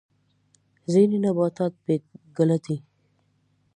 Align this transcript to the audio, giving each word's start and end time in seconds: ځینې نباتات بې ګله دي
ځینې 0.91 1.17
نباتات 1.25 1.73
بې 1.85 1.95
ګله 2.37 2.57
دي 2.65 2.75